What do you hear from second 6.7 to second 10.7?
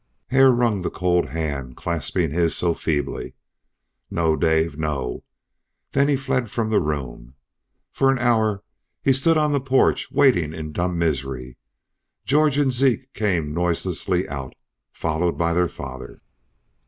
the room. For an hour he stood on the porch waiting